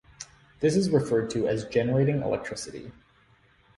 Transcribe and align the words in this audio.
This 0.61 0.75
is 0.75 0.89
referred 0.89 1.29
to 1.29 1.47
as 1.47 1.65
generating 1.65 2.23
electricity. 2.23 2.91